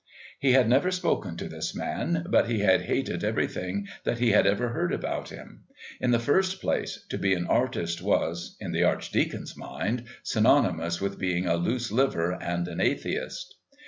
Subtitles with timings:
[0.39, 4.47] He had never spoken to this man, but be had hated everything that he had
[4.47, 5.65] ever heard about him.
[5.99, 11.19] In the first place, to be an artist was, in the Archdeacon's mind, synonymous with
[11.19, 13.53] being a loose liver and an atheist.